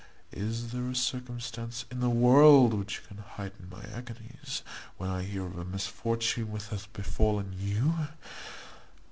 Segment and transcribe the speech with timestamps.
[0.33, 4.63] Is there a circumstance in the world which can heighten my agonies,
[4.97, 7.93] when I hear of any misfortune which hath befallen you?